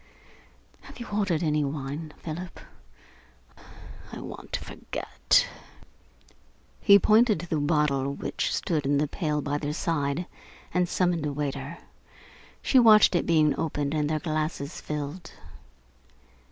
[0.81, 2.59] Have you ordered any wine, Philip?
[4.11, 5.45] I want to forget."
[6.79, 10.25] He pointed to the bottle which stood in the pail by their side,
[10.73, 11.77] and summoned a waiter.
[12.63, 15.33] She watched it being opened and their glasses filled.